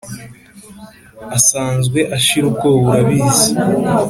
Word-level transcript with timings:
Asanzwe 1.37 1.99
ashira 2.17 2.45
ubwoba 2.51 2.87
urabizi 2.89 3.49